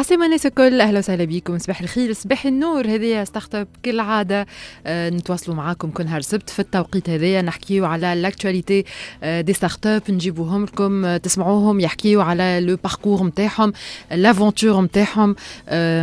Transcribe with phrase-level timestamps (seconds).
[0.00, 1.58] عسلامة الناس الكل أهلا وسهلا بكم.
[1.58, 2.86] صباح الخير صباح النور.
[2.86, 4.46] هذه start-up كالعاده
[4.86, 8.84] آه نتواصلوا معاكم كل نهار سبت في التوقيت هذايا نحكيو على l'actualité
[9.22, 13.72] des start-up نجيبوهم لكم تسمعوهم يحكيو على le parcours نتاعهم
[14.10, 15.36] l'aventure نتاعهم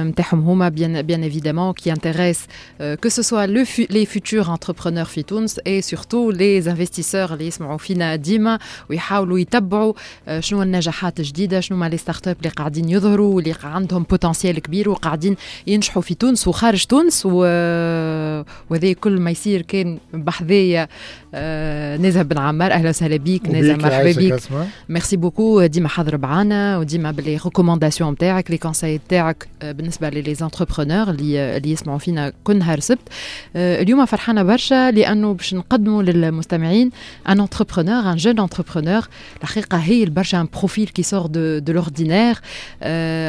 [0.10, 2.46] نتاعهم هما bien bien évidemment qui intéresse
[2.82, 8.16] que ce soit les futurs entrepreneurs في تونس et surtout les investisseurs اللي يسمعوا فينا
[8.16, 8.60] ديما
[8.90, 9.94] ويحاولوا يتبعوا
[10.28, 14.90] آه شنو النجاحات الجديدة شنو ما les start-up اللي قاعدين يظهروا واللي عندهم potentiel كبير
[14.90, 15.36] وقاعدين
[15.68, 20.88] ينجحوا في تونس وخارج تونس وهذا كل ما يصير كان بحذايا
[21.34, 22.72] آه نزه بن عمار.
[22.72, 24.40] أهلا وسهلا بيك نزه مرحبا بيك
[24.90, 30.36] merci beaucoup ديما حاضر معنا وديما ب les recommandations نتاعك les conseils نتاعك بالنسبة les
[30.36, 33.10] entrepreneurs اللي اللي يسمعوا فينا كل نهار سبت.
[33.56, 36.92] آه اليوم فرحانة برشا لأنه باش نقدموا للمستمعين
[37.30, 39.08] un entrepreneur un jeune entrepreneur
[39.44, 42.36] الحقيقة هي برشا un profil qui sort de de l'ordinaire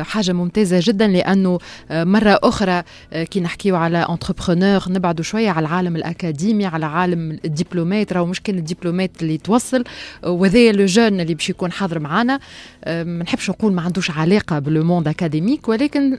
[0.02, 1.58] حاجة ممتازة جدا لأنه
[1.90, 2.82] مرة أخرى
[3.12, 8.58] كي نحكيو على entrepreneur نبعدوا شوية على العالم الأكاديمي على عالم الدبلومات راهو مش كان
[8.58, 9.84] الدبلومات اللي توصل
[10.26, 12.40] وهذا le jeune اللي باش يكون حاضر معنا
[12.86, 16.18] ما نحبش نقول ما عندوش علاقة بال monde académique ولكن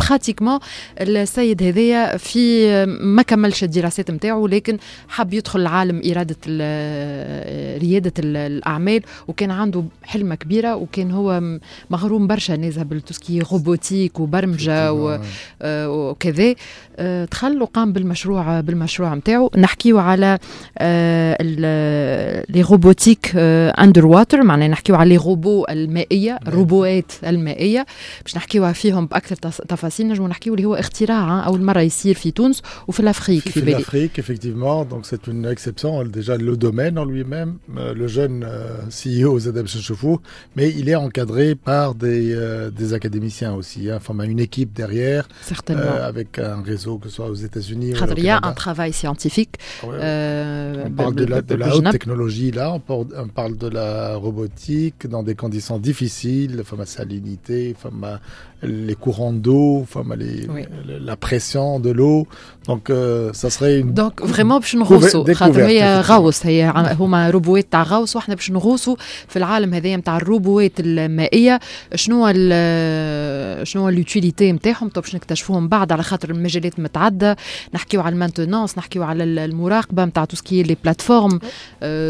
[0.00, 0.58] pratiquement
[1.00, 6.36] السيد هذايا في ما كملش الدراسات نتاعو لكن حب يدخل لعالم إرادة
[7.78, 11.58] ريادة الأعمال وكان عنده حلمة كبيرة وكان هو
[11.90, 15.20] مغروم برشا نازل بالتوسكي robotique ou barmja ou, ouais.
[15.62, 16.14] euh,
[17.31, 20.39] دخل وقام بالمشروع بالمشروع نتاعو نحكيو على
[22.49, 27.85] لي روبوتيك اندر واتر معناها نحكيو على لي روبو المائيه الروبوات المائيه
[28.23, 32.61] باش نحكيو فيهم باكثر تفاصيل نجمو نحكيو اللي هو اختراع اول مره يصير في تونس
[32.87, 37.57] وفي الافريك في, في l'Afrique effectivement donc c'est une exception déjà le domaine en lui-même
[38.01, 38.45] le jeune
[38.89, 40.19] CEO زاد باش نشوفوه
[40.57, 42.25] mais il est encadré par des
[42.79, 43.97] des académiciens aussi hein.
[43.97, 48.30] enfin une équipe derrière certainement avec un réseau que ce soit aux États-Unis Il y
[48.30, 52.72] a un travail scientifique ouais, euh, on parle de la, de la haute technologie là
[52.72, 57.74] on parle, on parle de la robotique dans des conditions difficiles ma salinité
[58.62, 60.62] les courants d'eau, enfin, les, oui.
[61.10, 62.26] la pression de l'eau.
[62.68, 63.92] Donc, euh, ça serait une.
[63.92, 68.96] Donc, vraiment, باش نغوصوا خاطر هي غوص هي هما robots تاع غوص وإحنا باش نغوصوا
[69.28, 71.60] في العالم هذايا نتاع ال robots المائية.
[71.94, 72.32] شنو
[73.62, 77.36] شنو l'utilité نتاعهم تو باش نكتشفوهم بعد على خاطر المجالات متعددة.
[77.74, 81.38] نحكيو على ال maintenance نحكيو على المراقبة نتاع tout ce qui est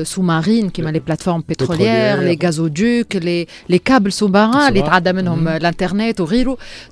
[0.03, 5.49] plateformes sous-marines كيما les plateformes pétrolières les gazoducs les les câbles sous اللي تعدى منهم
[5.49, 6.42] الانترنت وغيره.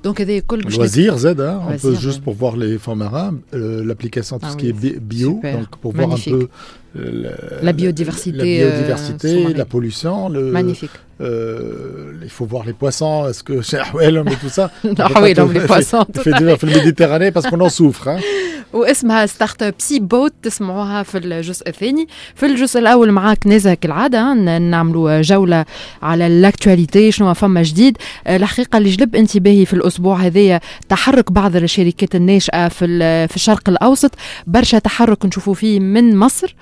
[0.03, 3.83] Donc, des le loisir Z, hein, on peut juste pour voir les fonds marins, euh,
[3.85, 5.57] l'application tout ah ce qui est bio, Super.
[5.59, 6.33] donc pour Magnifique.
[6.33, 6.49] voir un peu
[6.93, 7.29] le,
[7.61, 10.29] la biodiversité, la, biodiversité euh, la pollution.
[10.29, 10.91] Le, Magnifique.
[11.21, 15.61] Euh, il faut voir les poissons, est-ce que chez Ahwelom et tout ça Ahwelom, les
[15.61, 16.05] poissons.
[16.23, 18.07] fait dur في الميديتيراني parce qu'on en souffre.
[18.07, 18.19] Hein.
[18.73, 24.33] واسمها ستارت اب سي بوت تسمعوها في الجزء الثاني في الجزء الأول معاك نزا كالعاده
[24.33, 25.65] نعملوا جوله
[26.01, 30.59] على الاكtualité شنو فما جديد الحقيقة اللي جلب انتباهي في الأسبوع هذايا
[30.89, 32.87] تحرك بعض الشركات الناشئه في
[33.27, 34.11] في الشرق الاوسط
[34.47, 36.55] برشا تحرك نشوفوا فيه من مصر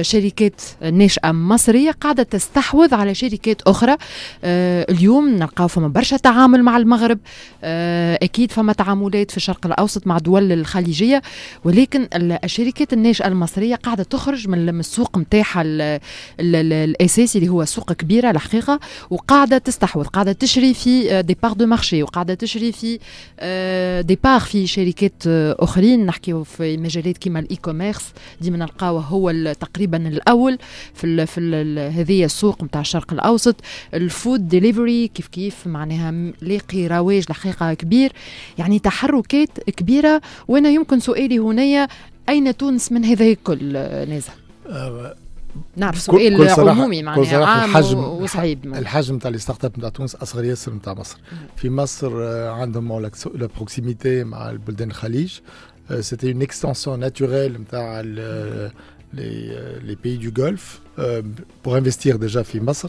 [0.00, 3.91] شركات ناشئه مصريه قاعدة تستحوذ على شركات أخرى
[4.44, 7.18] اليوم نلقاو فما برشا تعامل مع المغرب.
[8.22, 11.22] أكيد فما تعاملات في الشرق الأوسط مع دول الخليجية
[11.64, 15.62] ولكن الشركات الناشئه المصرية قاعدة تخرج من السوق نتاعها
[16.40, 22.02] الأساسي اللي هو سوق كبيرة الحقيقة وقاعدة تستحوذ قاعدة تشري في des parts de marché
[22.02, 22.98] وقاعدة تشري في
[24.02, 26.06] des parts في شركات أخرين.
[26.06, 30.58] نحكيو في مجالات كيما ال e-commerce ديما نلقاوه هو تقريبا الأول
[30.94, 31.40] في في
[31.96, 33.56] هذه السوق نتاع الشرق الأوسط.
[33.94, 38.12] ال food delivery كيف كيف معناها لاقي رواج الحقيقة كبير.
[38.58, 40.20] يعني تحركات كبيرة.
[40.48, 41.88] وأنا يمكن سؤالي هنا
[42.28, 44.32] أين تونس من هذا الكل نازل؟
[44.66, 45.14] أه
[45.76, 48.66] نعرف سؤال عمومي معناها عام الحجم وصعيب.
[48.66, 51.18] الحجم نتاع ال startup نتاع تونس أصغر ياسر نتاع مصر.
[51.56, 55.32] في مصر عندهم la proximité مع البلدان الخليج.
[56.00, 58.02] c'était une extension naturelle نتاع
[59.14, 59.52] les,
[59.88, 60.80] les pays du Golfe.
[60.98, 61.22] euh,
[61.62, 62.88] pour investir déjà في مصر.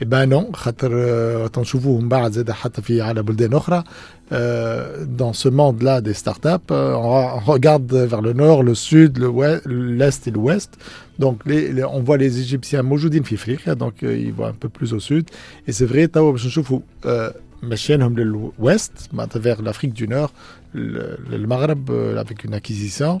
[0.00, 1.48] Eh ben euh,
[4.32, 9.18] euh, dans ce monde-là des startups, euh, on regarde vers le nord, le sud,
[9.66, 10.78] l'est et l'ouest.
[11.18, 14.94] Donc, les, les, on voit les Égyptiens Moujoudin Fifriqia, donc ils voient un peu plus
[14.94, 15.28] au sud.
[15.66, 16.08] Et c'est vrai,
[18.08, 20.32] de l'ouest, vers l'Afrique du Nord,
[20.72, 23.20] le, le Maghreb avec une acquisition.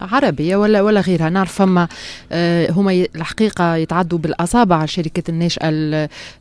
[0.00, 1.28] عربية ولا ولا غيرها.
[1.30, 1.88] نعرف فما
[2.32, 5.68] آه، هما الحقيقة يتعدوا بالأصابع الشركات الناشئة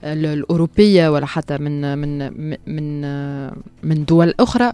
[0.04, 2.18] الأوروبية ولا حتى من من
[2.68, 3.02] من
[3.84, 4.72] من دول أخرى.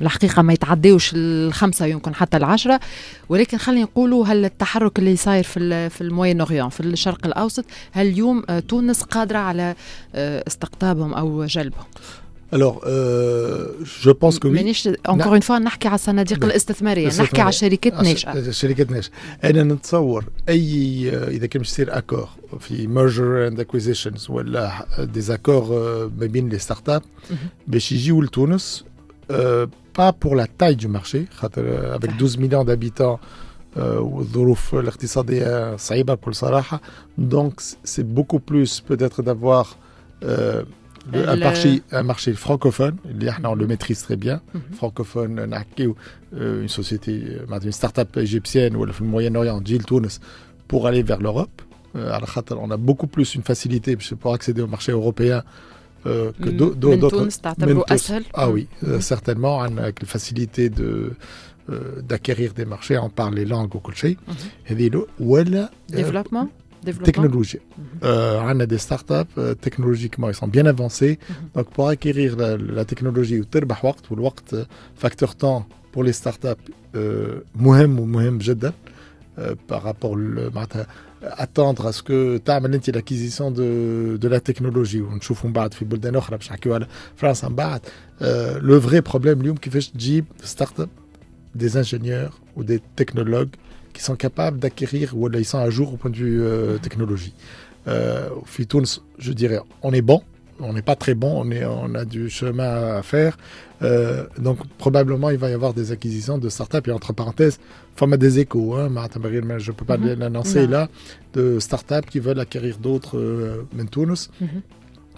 [0.00, 2.80] الحقيقة ما يتعديوش الخمسة يمكن حتى العشرة.
[3.28, 8.06] ولكن خلينا نقولوا هل التحرك اللي صاير في في ال Moyen-Orient في الشرق الأوسط هل
[8.06, 9.74] اليوم آه، تونس قادرة على
[10.14, 11.84] استقطابهم أو جلبهم؟
[12.52, 14.54] Je pense que oui.
[14.54, 17.08] مانيش encore une fois نحكي على الصناديق الاستثمارية.
[17.08, 19.12] نحكي على شركات ناشئه شركات ناشئه
[19.44, 22.28] أنا نتصور أي إذا كان باش يصير accord
[22.60, 25.64] في mergers and acquisitions ولا des accords
[26.20, 27.02] ما بين les startups
[27.66, 28.84] باش يجيو لتونس
[29.98, 33.16] pas pour la taille de marché خاطر avec 12 مليون d'habitants
[33.76, 36.80] والظروف الاقتصادية صعيبة بكل صراحة.
[37.18, 39.66] donc c'est beaucoup plus peut-être d'avoir
[41.14, 42.96] un, marché, un marché francophone,
[43.44, 44.36] on le maîtrise très bien.
[44.54, 44.74] Mm -hmm.
[44.76, 45.34] Francophone,
[46.32, 47.12] une société,
[47.64, 50.20] une start-up égyptienne ou le Moyen-Orient, Gilles Tunis,
[50.68, 51.56] pour aller vers l'Europe.
[51.94, 55.42] On a beaucoup plus une facilité pour accéder au marché européen
[56.06, 57.28] euh, que d'autres.
[58.32, 61.12] Ah oui, euh, certainement, avec la facilité de
[62.02, 64.16] d'acquérir des marchés, on parle les langues au Kolchei.
[65.88, 66.48] Développement
[66.93, 67.59] technologie.
[68.03, 71.17] Euh, on a des startups euh, technologiquement, ils sont bien avancés.
[71.17, 71.35] Mhm.
[71.55, 74.65] Donc pour acquérir la, la technologie, ou le
[74.95, 76.65] facteur temps pour les startups,
[76.95, 78.73] euh, مهم ومهم جدا
[79.67, 80.49] par rapport le
[81.37, 86.15] attendre à ce que تعمل l'acquisition de de la technologie ونشوفوا من بعد في بلدان
[86.15, 87.81] اخرى باش نحكيو على فرنسا من بعد
[88.61, 90.89] le vrai problème اليوم كيفاش تجيب startup
[91.57, 93.55] des ingénieurs ou des technologues
[94.00, 97.34] qui sont capables d'acquérir ou ils sont à jour au point de vue euh, technologie.
[97.86, 98.30] Euh,
[99.18, 100.22] je dirais, on est bon,
[100.58, 103.36] on n'est pas très bon, on, est, on a du chemin à faire.
[103.82, 107.58] Euh, donc probablement il va y avoir des acquisitions de startups et entre parenthèses,
[107.94, 110.18] format des échos, hein, je ne peux pas mm-hmm.
[110.18, 110.88] l'annoncer là,
[111.34, 113.66] de startups qui veulent acquérir d'autres euh,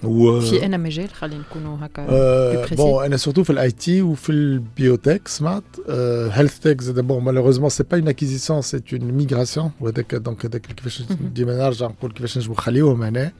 [0.01, 5.27] في انا مجال خلينا نكونوا هكا euh, بون انا سورتو في الاي تي وفي البيوتك
[5.27, 5.63] سمعت
[6.31, 10.61] هيلث تك زاد بون مالوغوزمون سي با اون اكيزيسيون سي اون ميغراسيون وهذاك دونك هذاك
[10.61, 11.03] كيفاش
[11.35, 13.31] ديما نرجع نقول كيفاش نجمو نخليوهم هنا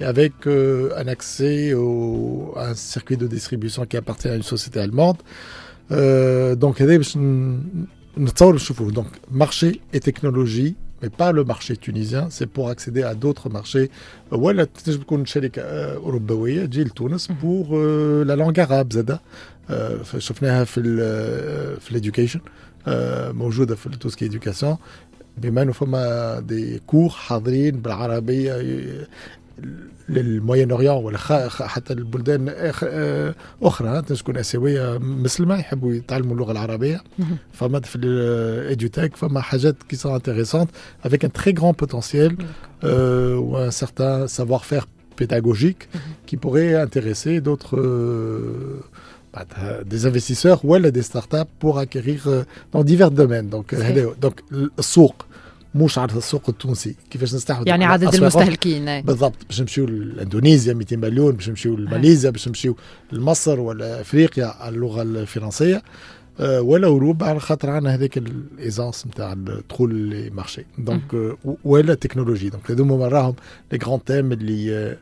[0.00, 4.80] avec euh, un accès au, à un circuit de distribution qui appartient à une société
[4.80, 5.18] allemande.
[5.92, 6.82] Euh, donc,
[8.92, 13.90] donc, marché et technologie mais pas le marché tunisien, c'est pour accéder à d'autres marchés.
[14.32, 15.62] ولا تنجم تكون شركة
[15.94, 17.66] أوروبية تجي لتونس pour
[18.26, 19.18] la langue arabe زادا
[20.18, 20.82] شفناها في
[21.80, 22.40] في l'éducation
[23.34, 24.76] موجودة في tout ce qui est éducation
[25.38, 28.56] بما انه فما دي كور حاضرين بالعربيه
[30.08, 31.18] للموين اوريون ولا
[31.48, 32.48] حتى البلدان
[33.62, 37.00] اخرى تكون اسيويه مسلمه يحبوا يتعلموا اللغه العربيه
[37.52, 40.70] فما في الايديوتيك فما حاجات كي سون انتريسونت
[41.04, 42.36] افيك ان تري غران بوتنسيال
[42.82, 44.86] ou un certain savoir-faire
[45.20, 45.88] pédagogique
[46.26, 48.80] qui pourrait intéresser d'autres euh,
[49.32, 49.44] bah,
[49.84, 53.48] des investisseurs ou des startups pour acquérir euh, dans divers domaines.
[53.56, 55.16] Donc, euh, donc le souk,
[55.75, 56.95] مش على السوق التونسي.
[57.09, 59.45] كيفاش نستحوذ؟ يعني عدد المستهلكين بالضبط.
[59.47, 61.31] باش نمشيو لاندونيسيا 200 مليون.
[61.35, 62.75] باش نمشيو لماليزيا باش نمشيو
[63.11, 65.83] لمصر ولا افريقيا اللغة الفرنسية.
[66.39, 72.49] آه، ولا Europe على خاطر عندنا هذاك l'aisance نتاع الدخول les marchés donc ولا technologie.
[72.49, 73.35] donc هذوما راهم
[73.71, 74.97] les grands thèmes اللي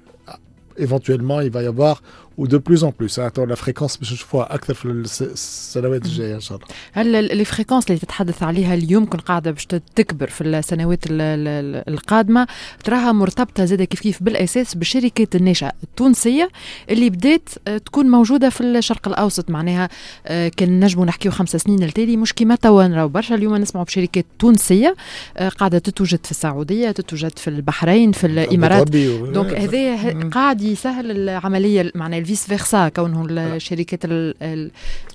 [0.79, 2.01] éventuellement il va y avoir
[2.37, 6.57] de plus en plus hein, la fréquence باش نشوفوها أكثر في السنوات الجاية إن شاء
[6.57, 6.67] الله.
[6.91, 12.47] هل la fréquence اللي تتحدث عليها اليوم كن قاعدة باش تكبر في السنوات القادمة
[12.83, 16.49] تراها مرتبطة زاده كيف كيف بالأساس بالشركات الناشئة التونسية
[16.89, 19.49] اللي بدات آه، تكون موجودة في الشرق الأوسط.
[19.49, 19.89] معناها
[20.25, 23.35] آه، كان نجموا نحكيو خمسة سنين التالي مش كيما توا نراو برشا.
[23.35, 24.95] اليوم نسمعوا بشركات تونسية
[25.37, 28.89] آه، قاعدة تتوجد في السعودية تتوجد في البحرين في الإمارات.
[28.89, 31.91] donc هذا قاعد يسهل العملية.
[31.95, 33.25] معناها ال vice versa كونه
[33.55, 33.99] الشركات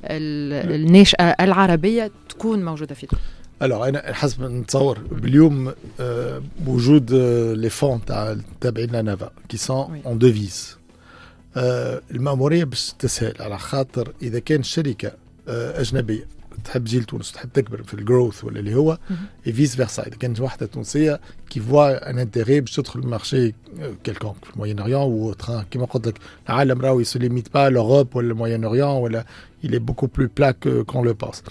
[0.05, 3.23] الناشئة العربية تكون موجودة في تونس.
[3.63, 10.03] alors أنا حسب نتصور باليوم آه وجود آه les fonds تاع تابعين ANAVA qui sont
[10.07, 10.77] en devise
[12.11, 15.13] المأمورية باش تسهل على خاطر إذا كان شركة
[15.49, 16.27] آه أجنبية
[16.65, 18.99] تحب تجي لتونس تحب تكبر في ال growth ولا اللي هو
[19.47, 23.55] et vice versa إذا كانت واحدة تونسية qui voit un intérêt باش تدخل ال marché
[24.05, 25.35] quelconque في ال Moyen-Orient
[25.71, 29.25] كيما قلت لك العالم راهو il se limite pas l'Europe ولا ال Moyen-Orient ولا
[29.65, 30.53] il est beaucoup plus plat
[30.87, 31.43] qu'on le pense.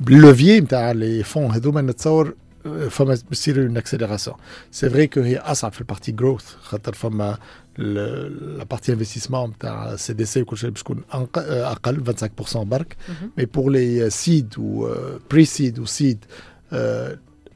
[0.00, 2.34] بال levier نتاع les fonds هذوما نتصور
[2.90, 4.36] فما باش تصير une accélération
[4.70, 7.38] c'est vrai que هي أصعب في ال partie growth خاطر فما
[7.77, 12.15] لا بارتي انفستيسمون نتاع سي دي سي وكل شيء باش تكون اقل
[12.53, 12.97] 25% برك
[13.37, 14.95] مي بور لي سيد و
[15.31, 16.25] بري سيد و سيد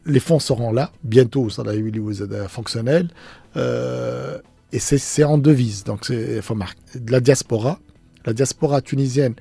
[0.06, 3.08] les fonds seront là bientôt ça va être fonctionnel
[3.56, 4.40] euh,
[4.72, 6.42] et c'est en devise donc c'est
[7.08, 7.80] de la diaspora
[8.26, 9.36] la diaspora tunisienne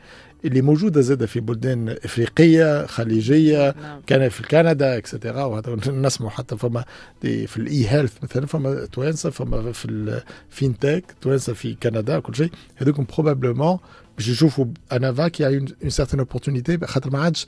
[0.45, 4.01] اللي موجودة زاد في بلدان إفريقية خليجية نعم.
[4.07, 6.83] كان في كندا et cetera وهذا نسمع حتى فما
[7.21, 12.51] في ال e-health مثلا فما توانسة فما في ال fintech توانسة في كندا كل شيء
[12.75, 13.77] هذوك probablement
[14.17, 17.47] باش يشوفوا ANAVA qui est une certaine opportunité خاطر ما عادش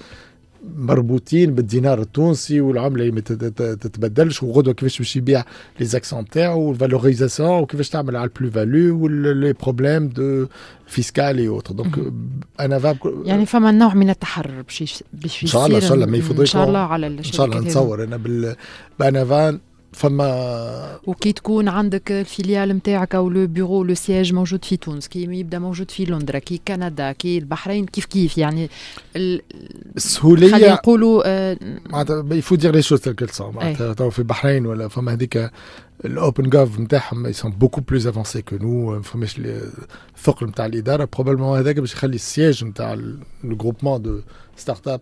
[0.78, 3.22] مربوطين بالدينار التونسي والعملة اللي ما
[3.76, 5.44] تتبدلش وغدوة كيفاش باش يبيع
[5.80, 10.48] les actions تاعو وال valorisation وكيفاش تعمل على ال plus-value و les problèmes de
[10.88, 12.14] fiscal et autres donc
[12.60, 16.18] ANAVA يعني فما نوع من التحرر باش باش إن شاء الله إن شاء الله ما
[16.18, 18.56] يفضلش إن شاء الله على إن شاء الله نتصور أنا بال
[19.00, 19.60] ب ANAVA
[19.98, 25.08] فما وكي تكون عندك ال filiale نتاعك ou le bureau le siège موجود في تونس
[25.08, 28.70] كي يبدأ موجود في لندرا كي كندا كي البحرين كيف كيف؟ يعني
[29.96, 31.58] السهوليه خلينا نقولوا آه
[31.90, 35.52] معناتها il faut dire les choses telles que معناتها تو في البحرين ولا فما هذيك
[36.06, 39.42] ال open gov نتاعهم sont beaucoup plus avancés que nous ما فماش
[40.18, 41.10] الثقل نتاع الإدارة.
[41.14, 44.22] probablement هذاك باش يخلي ال siège نتاع le groupement de
[44.58, 45.02] ستارت اب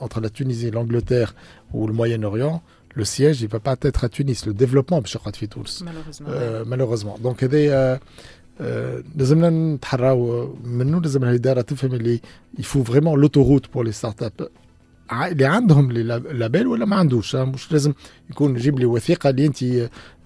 [0.00, 1.34] entre la Tunisie, l'Angleterre
[1.72, 2.62] ou le Moyen-Orient,
[2.94, 4.46] le siège, il ne va pas être à Tunis.
[4.46, 6.28] Le développement, malheureusement.
[6.28, 7.18] Euh, malheureusement.
[7.22, 7.98] Donc, euh,
[8.60, 9.02] euh,
[12.58, 14.48] il faut vraiment l'autoroute pour les startups
[15.12, 17.92] اللي عندهم لابيل ولا ما عندوش مش لازم
[18.30, 19.62] يكون يجيب لي وثيقه اللي انت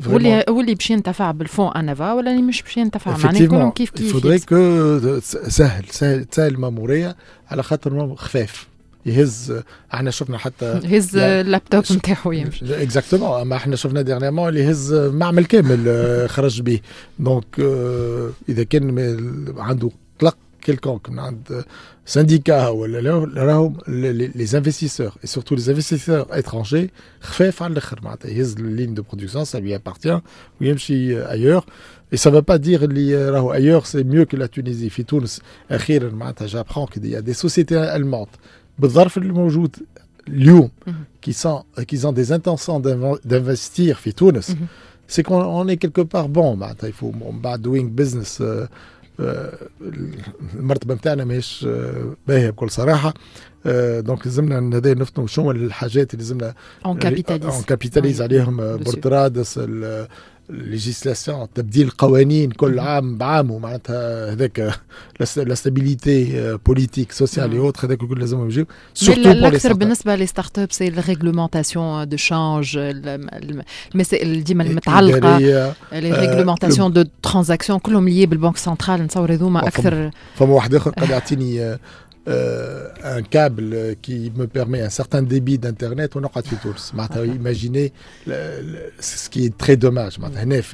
[0.07, 4.12] واللي واللي باش ينتفع بالفون انافا ولا اللي مش باش ينتفع معناها يكونوا كيف كيف
[4.12, 7.17] فودري كو سهل سهل سهل الماموريه
[7.49, 8.69] على خاطر خفاف
[9.07, 9.62] يهز
[9.95, 15.45] احنا شفنا حتى يهز اللابتوب نتاعو يمشي اكزاكتومون اما احنا شفنا ديرنيامون اللي يهز معمل
[15.45, 16.81] كامل آه، خرج به
[17.19, 19.90] دونك آه، اذا كان عنده
[20.21, 21.64] قلق كيلكونك من عند
[22.07, 26.90] سانديكا ولا راهم لي انفستيسور اي سورتو لي انفستيسور اترونجي
[27.21, 30.21] خفاف على الاخر معناتها يهز اللين دو برودكسيون سا لي ابارتيان
[30.61, 31.64] ويمشي ايور
[32.12, 34.90] Et ça ne veut pas dire que ailleurs c'est mieux que la Tunisie.
[34.90, 35.40] في تونس
[35.71, 38.37] اخيرا j'apprends qu'il y a des sociétés allemandes
[38.79, 39.76] بالظرف اللي موجود
[40.29, 40.71] اليوم
[41.26, 42.81] qui sont qui ont des intentions
[43.25, 44.57] d'investir في تونس
[45.09, 48.43] c'est qu'on est quelque part bon معناتها il faut بعد doing business
[50.55, 51.67] المرتبه نتاعنا ماهيش
[52.29, 53.14] باهيه بكل صراحه
[54.00, 56.55] دونك لازمنا هذا نفهموا شنو الحاجات اللي لازمنا
[56.87, 59.61] اون كابيتاليز اون كابيتاليز عليهم بورترادس
[60.50, 64.80] ليجيسلاسيون تبديل قوانين كل عام بعام ومعناتها هذاك
[65.38, 68.66] la stabilité politique sociale autre هذاك الكل لازم يجيو
[69.10, 72.77] الأكثر بالنسبة les startups c'est ال réglementation de change
[73.94, 80.12] المسائل ديما المتعلقة les réglementations de transaction كلهم liées بال banque centrale نتصور هذوما أكثر.
[80.36, 81.78] فما واحد آخر قد يعطيني
[82.27, 86.91] euh, un câble qui me permet un certain débit d'internet on aura fait tous
[87.24, 87.94] imaginez
[88.25, 90.17] ce qui est très dommage.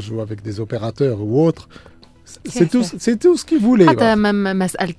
[0.00, 1.68] des avec des opérateurs ou autres.
[3.22, 3.88] Tout ce qu'il voulait.
[3.88, 4.94] حتى مسألة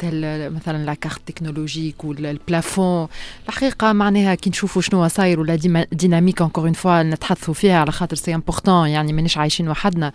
[0.50, 3.08] مثلا la carte technologique وال plafond
[3.50, 5.56] الحقيقة معناها كي نشوفوا شنو صاير و la
[5.92, 10.12] dynamique encore une fois نتحدثوا فيها على خاطر c'est important يعني مانيش عايشين وحدنا.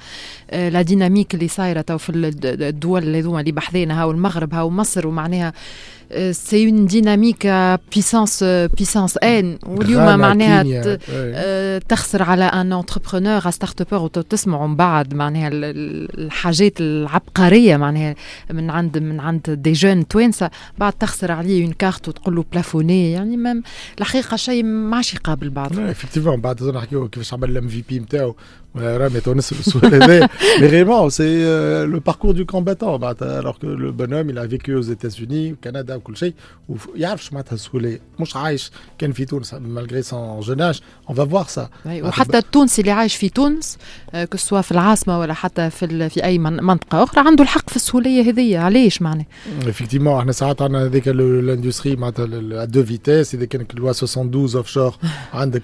[0.52, 2.12] la dynamique اللي صايرة تو في
[2.44, 5.52] الدول اللي هذوما اللي بحذينا هاو المغرب هاو مصر ومعناها
[6.30, 7.46] c'est une dynamique
[7.94, 8.44] puissance
[8.78, 17.76] puissance n واليوم معناها تخسر على un entrepreneur startupeur وتسمعوا من بعد معناها الحاجات العبقريه
[17.76, 18.14] معناها
[18.50, 23.12] من عند من عند des jeunes توانسه بعد تخسر عليه une carte وتقول له plafonnée
[23.12, 23.62] يعني
[23.98, 28.36] الحقيقة شيء ما عادش يقابل بعض effectivement بعد نحكيو كيفاش عمل الام في بي نتاعو
[28.77, 30.27] رامي تونس السؤال هذا
[30.59, 32.95] mais vraiment c'est euh, le parcours du combattant
[33.39, 36.33] alors que le bonhomme il a vécu aux États-Unis au Canada وكل شيء
[36.69, 41.49] ويعرف معناتها السهوله مش عايش كان في تونس malgré son jeune âge on va voir
[41.49, 43.77] ça وحتى التونسي اللي عايش في تونس
[44.31, 48.59] كسوا في العاصمه ولا حتى في في اي منطقه اخرى عنده الحق في السهوليه هذيا
[48.59, 49.25] علاش معناها
[49.61, 54.95] effectivement احنا ساعات عندنا هذيك الاندستري معناتها دو فيتيس اذا كانت لوا 72 اوف شور
[55.33, 55.63] عندك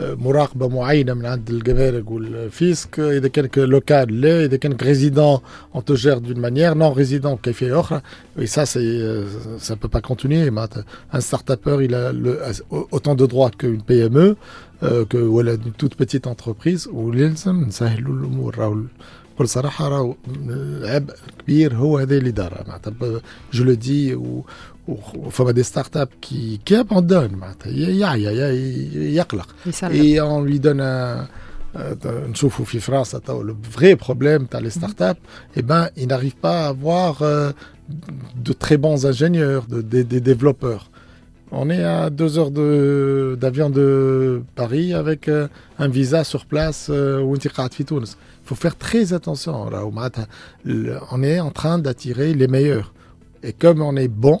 [0.00, 5.38] مراقبه معينه من عند الجمارك والفيسك اذا كانك لوكال لا اذا كانك ريزيدون
[5.74, 8.00] اون تو جير دون مانيير نون ريزيدون بكيفيه اخرى
[8.38, 9.24] اي سا سي
[9.58, 12.32] سا بو با كونتينيي معناتها ان ستارت ابر il a le,
[12.92, 14.36] autant de droits qu'une PME
[14.82, 18.82] euh, que ولا une toute petite entreprise ولازم نسهلوا الامور راهو
[19.34, 20.14] بكل صراحه راهو
[20.82, 23.20] عبء كبير هو هذا اللي دار معناتها
[23.52, 24.18] جو لو دي
[24.88, 28.50] وفما دي ستارت اب كي كي اباندون معناتها يعيا
[28.92, 30.80] يقلق اي اون لي دون
[32.30, 35.16] نشوفوا في فرنسا تو لو فري بروبليم تاع لي ستارت اب
[35.56, 37.54] اي بان اي ناريف با افوار
[38.36, 40.90] de très bons ingénieurs, de, de, des développeurs.
[41.52, 46.86] On est à deux heures d'avion de, de, Paris avec euh, un visa sur place
[46.90, 47.50] euh, Il
[48.44, 49.68] faut faire très attention.
[49.68, 49.82] Là,
[51.10, 52.92] on est en train d'attirer les meilleurs.
[53.42, 54.40] Et comme on est bon,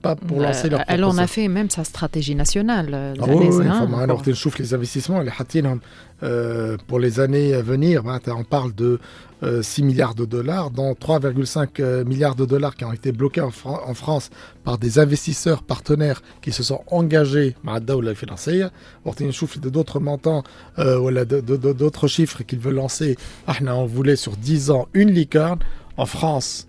[0.00, 3.16] pas pour lancer leur Elle en a fait même sa stratégie nationale.
[3.20, 4.22] Ah oui, oui, alors
[4.58, 5.78] les investissements, les Hatin,
[6.22, 8.98] euh, pour les années à venir, on parle de
[9.44, 13.50] euh, 6 milliards de dollars, dont 3,5 milliards de dollars qui ont été bloqués en,
[13.50, 14.30] Fran en, France
[14.64, 18.70] par des investisseurs partenaires qui se sont engagés à la financière.
[19.04, 20.42] On souffle d'autres montants,
[20.78, 23.16] euh, voilà, d'autres chiffres qu'ils veulent lancer.
[23.46, 25.60] On voulait sur 10 ans une licorne.
[25.96, 26.68] En France,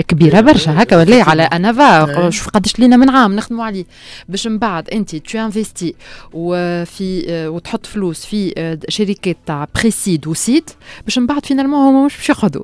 [0.00, 3.84] كبيرة برشا هكا ولا؟ على ANAVA شوف قداش لينا من عام نخدموا عليه.
[4.28, 5.94] باش من بعد أنت تو investi
[6.32, 10.70] وفي وتحط فلوس في شركات تاع pre-seed و seed
[11.04, 12.62] باش من بعد finalement هما مش باش ياخذوا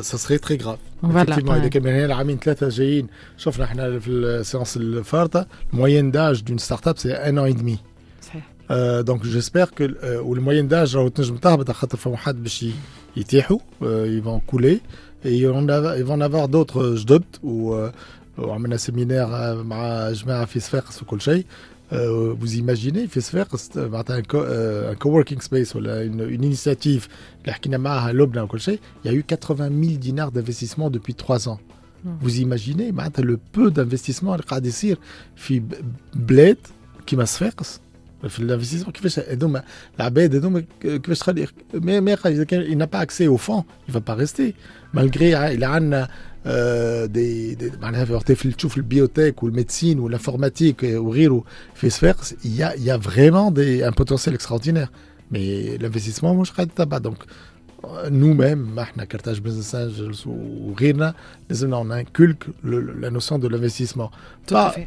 [0.00, 4.76] ça serait très grave effectivement اذا كان العامين ثلاثة جايين شفنا إحنا في ال séance
[4.76, 7.78] الفارطه ال moyenne d'âge d'une startup c'est un an et demi
[8.22, 8.44] صحيح
[9.00, 12.64] donc j'espère que وال moyenne d'âge راهو تنجم تهبط خاطر فما حد باش
[13.16, 14.80] يتيحوا يفون كولي
[15.25, 17.23] ils vont en avoir d'autres جدد
[18.37, 21.45] وعملنا سيمينار مع جماعه في صفاقس وكل شيء
[21.93, 27.07] Euh, vous imaginez في صفاقس معناتها un coworking space ولا une, une initiative
[27.41, 31.13] اللي حكينا معاها لبنى وكل شيء il y a eu 80 000 dinars d'investissement depuis
[31.13, 31.59] 3 ans
[32.23, 34.97] vous imaginez معناتها le peu d'investissement اللي قاعد يصير
[35.35, 35.63] في
[36.15, 36.57] بلاد
[37.07, 37.79] كيما صفاقس
[38.27, 39.63] في الانفستيسمون كيفاش هذوما
[39.97, 43.93] العباد هذوما كيفاش تخلي ما ما اذا كان il n'a pas accès au fond il
[43.93, 44.53] va pas rester
[44.93, 46.07] malgré الى عندنا
[47.05, 51.43] دي, دي معناها في تشوف البيوتيك والميديسين والانفورماتيك وغيره
[51.75, 54.91] في سفير il y a il y a vraiment des un potentiel extraordinaire
[55.31, 57.25] mais l'investissement مش قاعد تبع دونك
[58.11, 61.15] nous-mêmes, Carthage Business Angels ou Rina,
[61.71, 64.11] on inculque la notion de l'investissement.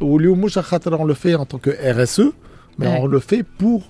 [0.01, 2.33] On le fait en tant que RSE,
[2.80, 3.90] mais on le fait pour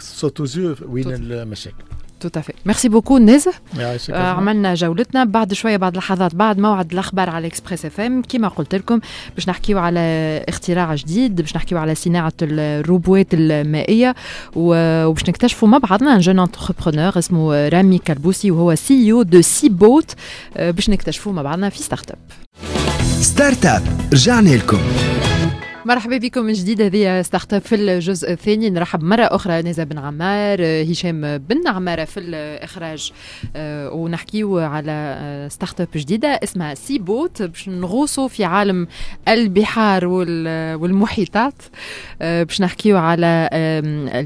[0.00, 1.84] صوتو زو وين المشاكل
[2.20, 3.52] tout à fait merci beaucoup نازه
[4.10, 9.00] عملنا جولتنا بعد شوية بعد لحظات بعد موعد الاخبار على Express FM كيما قلت لكم
[9.34, 10.00] باش نحكيو على
[10.48, 14.14] اختراع جديد باش نحكيو على صناعه الروبوات المائيه
[14.56, 20.14] وباش نكتشفوا مع بعضنا un jeune entrepreneur اسمه رامي كالبوسي وهو CEO de Seabot
[20.56, 22.18] باش نكتشفوا مع بعضنا في ستارت اب
[23.20, 24.78] ستارت اب رجعنا لكم
[25.86, 26.80] مرحبا بكم من جديد.
[26.82, 28.70] هذه Start Up في الجزء الثاني.
[28.70, 33.12] نرحب مرة أخرى نزا بن عمار هشام بن عمارة في الإخراج.
[33.56, 38.86] آه، ونحكيو على startup جديدة اسمها Seabot باش نغوصوا في عالم
[39.28, 41.62] البحار والمحيطات.
[42.22, 43.48] آه، باش نحكيو على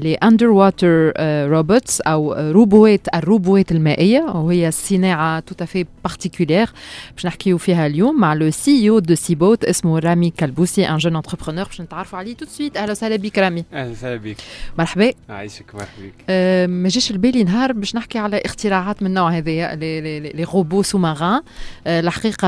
[0.03, 1.13] les underwater
[1.49, 4.21] robots أو روبوات الروبوات المائية.
[4.21, 6.69] وهي صناعة tout à fait particulière
[7.15, 11.48] باش نحكيو فيها اليوم مع le CEO de Seabot اسمه رامي كالبوسي un jeune entrepreneur
[11.49, 13.65] entrepreneur باش نتعرفوا عليه tout de suite أهلا وسهلا بك رامي.
[13.73, 14.37] أهلا وسهلا بك.
[14.77, 15.11] مرحبا.
[15.29, 16.13] عايشك مرحبا بك.
[16.29, 21.41] أه ما جاش البالي نهار باش نحكي على اختراعات من النوع هذايا les robots sous-marins
[21.87, 22.47] أه الحقيقة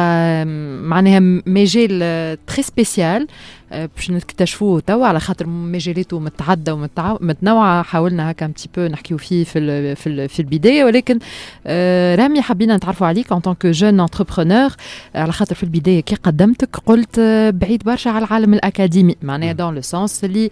[0.84, 2.00] معناها مجال
[2.48, 3.28] très spécial آه،
[3.72, 9.96] باش نكتشفوه توا على خاطر مجالاته متعدة ومتنوعة حاولنا هكا petit peu نحكيو فيه في
[9.96, 10.84] في, في البداية.
[10.86, 11.20] ولكن
[11.68, 14.70] آه، رامي حبينا نتعرفوا عليك en tant que jeune entrepreneur
[15.16, 19.16] على خاطر في البداية كي قدمتك قلت آه، بعيد برشا على العالم الأكاديمي.
[19.22, 20.50] معناها dans le sens اللي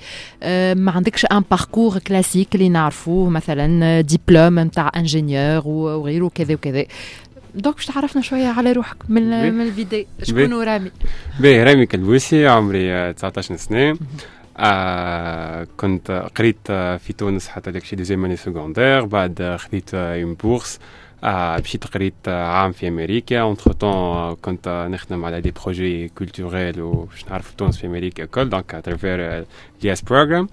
[0.76, 6.86] ما عندكش un parcours classique اللي نعرفوه مثلا ديبلوم نتاع ingénieur وغيره كذا وكذا.
[7.56, 10.06] donc باش تعرفنا شوية على روحك من من البداية.
[10.24, 10.92] شكون رامي؟
[11.40, 13.98] باهي رامي كلبوسي عمري 19 سنة.
[14.58, 20.80] آه كنت قريت في تونس حتى لك شي deuxième année secondaire بعد خذيت une bourse
[21.24, 23.42] مشيت قريت عام في أمريكا.
[23.42, 28.76] entre-temps كنت نخدم على des projets culturels وباش نعرف تونس في أمريكا الكل donc à
[28.76, 30.48] travers YES Program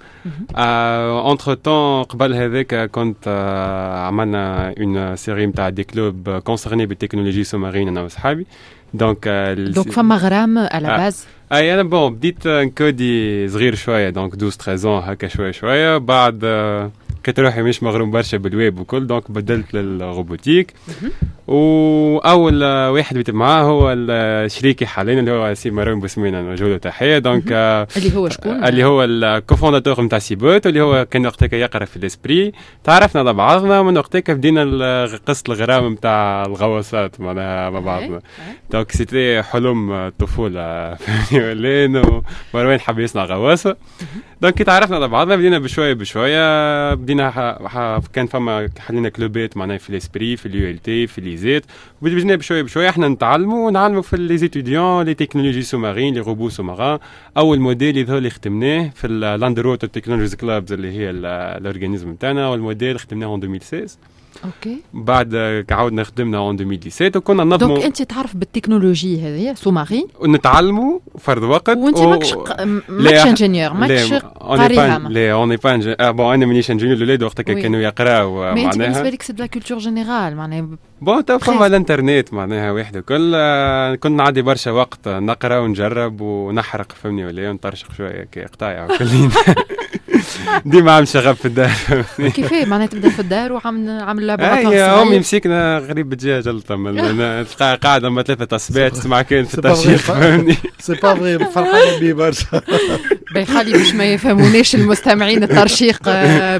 [0.56, 3.28] entre-temps قبل هذاك كنت
[4.06, 8.46] عملنا une série نتاع des clubs concernés بال technologie sous-marine أنا وصحابي
[8.96, 9.28] donc
[9.74, 14.56] donc فما غرام à la base اي أنا bon بديت نكودي صغير شوية donc 12
[14.56, 16.44] 13 هكا شوية شوية بعد
[17.24, 20.72] لقيت روحي مش مغروم برشا بالويب وكل donc بدلت لل robotique
[21.46, 23.96] وأول واحد بديت معاه هو
[24.48, 28.84] شريكي حاليا اللي هو سي مروان بوسمينة نوجه له تحيه donc اللي هو شكون؟ اللي
[28.84, 32.52] هو ال cofondateur نتاع Seabot اللي هو كان وقتك يقرأ في ال ESPRIT.
[32.84, 38.20] تعرفنا على بعضنا من وقتك بدينا قصة الغرام نتاع الغواصات معناها مع بعضنا.
[38.70, 42.02] donc c'était حلم الطفوله فهمتني ولين
[42.54, 43.76] مروان حب يصنع غواصة.
[44.42, 46.94] donc كي تعرفنا على بعضنا بدينا بشوية بشوية.
[46.94, 51.64] بدينا كان فما حلينا كلوبات معناها في ال ESPRIT في ال ULT في ليزيت
[52.02, 56.98] وبدينا بشوية بشوية إحنا نتعلموا ونعلموا في les étudiants les technologies sous-marines les robots sous-marins
[57.36, 62.98] أول موديل اللي خدمناه في ال Underwater Technologies Clubs اللي هي ال organisme نتاعنا والموديل
[62.98, 63.96] خدمناه 2016
[64.46, 64.76] okay.
[64.94, 65.34] بعد
[65.70, 71.68] عاودنا خدمنا en 2017 وكنا نظموا donc أنت تعرف بالتكنولوجي هذه sous-marine ونتعلموا فرد وقت
[71.68, 72.10] وأنت و...
[72.10, 72.34] ماكش
[72.88, 77.80] ماكش ingénieur ماكش قاريها لا on est pas bon أنا مانيش ingénieur الاولاد وقتها كانوا
[77.80, 80.68] يقراو معناها mais أنت بالنسبة لك c'est de la culture générale معناها
[81.00, 83.32] bon توا فما الانترنت معناها واحد الكل
[83.96, 89.30] كنا نعدي برشا وقت نقرا ونجرب ونحرق فهمني ولا ونطرشق شوية كي قطايع وكلين
[90.64, 91.70] ديما عم شغب في الدار.
[92.34, 96.42] كيفاه؟ معناها تبدا في الدار وعم عامل لعبه اي أمي مسكنا غريب الدجاج
[97.44, 102.12] تلقى قاعدة ما ثلاثة اصبات تسمع كان في الترشيق فهمني؟ سي با فري فرحان بيه
[102.12, 102.62] برشا.
[103.54, 106.08] خلي باش ما يفهموناش المستمعين الترشيق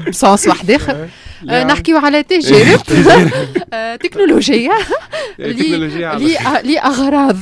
[0.09, 1.07] بصوص واحد اخر
[1.69, 2.79] نحكيو على تجارب.
[4.03, 4.71] تكنولوجيه
[6.63, 7.37] لاغراض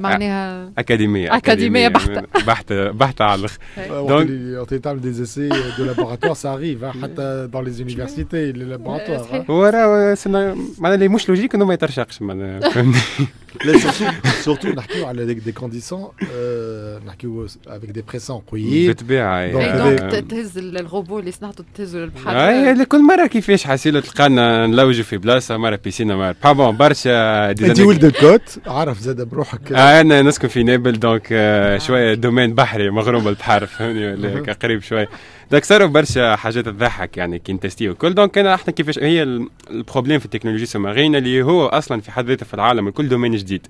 [0.00, 2.22] معناها أكاديمية أكاديمية بحتة.
[2.46, 3.58] بحتة بحتة على الآخر
[3.88, 5.10] دونك تعمل دي
[5.40, 9.26] boursiers de laboratoire, ça arrive, hein, dans les universités, les laboratoires.
[9.32, 9.50] Hein.
[9.50, 10.16] وراه
[10.78, 12.60] معناها اللي مش logique انه ما يترشقش معناها
[14.44, 16.24] surtout نحكيو على des conditions
[17.06, 23.02] نحكيو avec des pressions قويين بالطبيعه donc تهز الروبو اللي صنعته تهزه للبحر اي كل
[23.02, 28.15] مره كيفاش حاسيلو تلقانا نلوجوا في بلاصه مره piscine مره bon برشا انت ولد ال
[28.15, 31.26] côte عارف زاد بروحك أنا نسكن في نابل donc
[31.86, 35.08] شوية domaine بحري مغروم بالبحر فهمني؟ ولا قريب شوية
[35.50, 39.22] donc صاروا برشا حاجات تضحك يعني كي نتستي وكل donc أنا إحنا كيفاش هي
[39.70, 43.08] ال problème في التكنولوجيا ال sous-marine اللي هو أصلا في حد ذاته في العالم الكل
[43.08, 43.66] domaine جديد.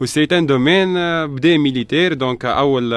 [0.00, 0.94] و c'est un domaine
[1.26, 2.90] بدا militaire donc أول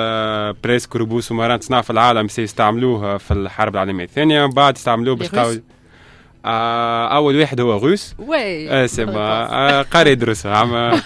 [0.63, 5.59] presque robot sous-marin تصنع في العالم سيستعملوه في الحرب العالمية الثانية بعد استعملوه باش
[6.45, 8.69] آه أول واحد هو غوس وي.
[8.69, 11.01] آه سي آه قاري يدرس عمل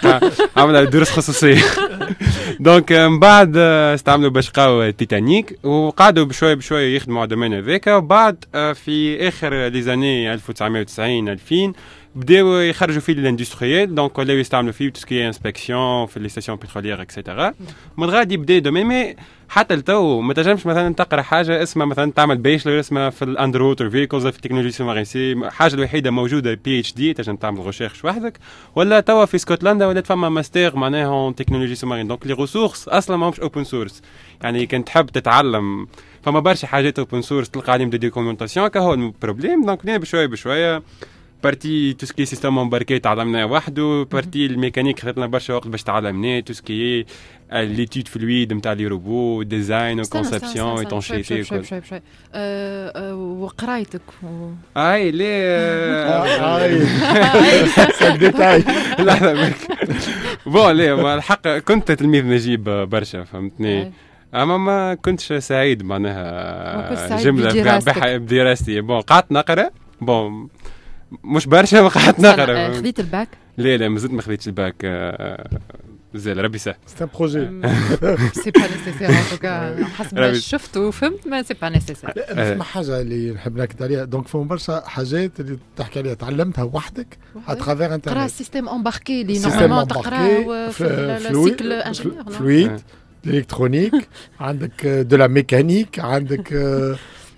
[0.56, 1.62] عمل دروس خصوصية.
[2.60, 7.86] donc من بعد استعملوا باش قاو تيتانيك وقعدوا بشويه بشويه يخدموا على ال domaine هذاك
[7.86, 11.72] وبعد في آخر les années 1990 2000
[12.14, 16.28] بداو يخرجوا فيه لل industriel donc ولاو يستعملوا فيه tout ce qui inspection في les
[16.28, 17.54] stations pétrolières et cetera
[17.96, 19.16] من غادي يبدا domaine mais
[19.48, 23.90] حتى لتو ما تنجمش مثلا تقرأ حاجة اسمها مثلا تعمل bachelor اسمها في ال underwater
[23.90, 28.38] vehicles في التكنولوجيا sous-marine سي الحاجة الوحيدة موجودة PhD تنجم تعمل recherche وحدك.
[28.74, 33.40] ولا توا في اسكتلندا ولات فما ماستر معناها تكنولوجيا sous-marine donc les ressources أصلا ماهمش
[33.40, 34.02] open source
[34.42, 35.86] يعني كان تحب تتعلم
[36.22, 40.82] فما برشا حاجات open source تلقى عليهم des documentations كهو ال problème donc بشوية بشوية.
[41.44, 45.68] partie tout ce qui système embarqué تعلمناه وحده partie ال mécanique خذت لنا برشا وقت
[45.68, 47.06] باش تعلمناه tout ce qui
[47.52, 52.00] l'étude fluide نتاع les robots design و conception étanchéité شوي شوي شوي
[53.12, 54.00] وقرايتك
[54.76, 56.24] اي ليه
[56.56, 58.64] اي ديتاي
[58.98, 59.52] لحظه
[60.46, 63.92] بون ليه الحق كنت تلميذ نجيب برشا فهمتني؟
[64.34, 67.78] أما ما كنتش سعيد معناها جملة
[68.16, 70.48] بدراستي بون قعدت نقرأ؟ بون
[71.24, 74.74] مش برشا ما قعدت نقرا خذيت الباك؟ لا لا مازلت ما خذيتش الباك
[76.14, 76.74] زين ربي يسهل.
[76.86, 77.38] سي ان بروجي
[78.32, 83.00] سي با نيسيسير ان توكا حسب ما شفت وفهمت ما c'est pas nécessaire فما حاجة
[83.00, 84.04] اللي نحب ناكد عليها.
[84.04, 86.14] donc فما برشا حاجات اللي تحكي عليها.
[86.14, 87.18] تعلمتها وحدك
[87.48, 92.80] à travers internet تقرا ال système embarqué اللي normalement تقراه في ال cycle ingénieur fluide
[93.26, 94.08] ال électronique
[94.40, 96.52] عندك de la mécanique عندك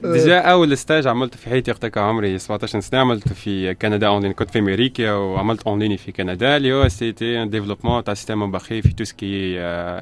[0.03, 4.51] déjà اول stage عملته في حياتي وقتها عمري 17 سنه عملت في كندا اونلاين كنت
[4.51, 8.93] في أمريكا وعملت اونلاين في كندا اللي هو c'était un développement تاع système embarqué في
[8.93, 9.55] tout ce qui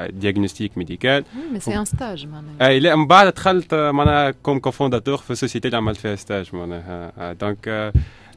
[0.08, 5.16] diagnostic médical mais c'est un stage معناها اي لا من بعد دخلت معناها comme cofondateur
[5.16, 7.92] في ال société اللي عملت فيها stage معناها donc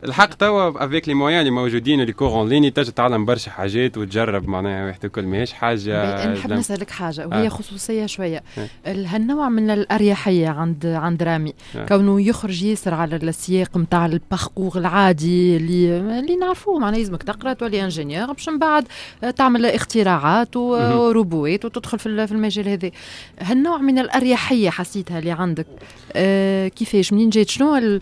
[0.05, 3.97] الحق توا avec les moyens اللي موجودين les cours en ligne تجي تتعلم برشا حاجات
[3.97, 5.25] وتجرب معناها واحد الكل.
[5.25, 7.49] ماهيش حاجة نحب نسألك حاجة وهي آه.
[7.49, 8.43] خصوصيه شوية
[8.85, 11.85] هالنوع من الأريحية عند عند رامي؟ آه.
[11.85, 16.79] كونه يخرج ياسر على السياق نتاع ال parcours العادي اللي اللي نعرفوه.
[16.79, 18.87] معناها لازمك تقرأ تولي ingénieur باش من بعد
[19.35, 22.91] تعمل اختراعات وروبوات وتدخل في المجال هذا.
[23.39, 25.67] هالنوع من الأريحية حسيتها اللي عندك؟
[26.13, 27.99] آه كيفاش؟ منين جات؟ شنو